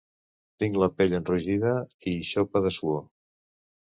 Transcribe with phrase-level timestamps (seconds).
[0.61, 1.73] Tinc la pell enrogida
[2.13, 3.05] i xopa de suor.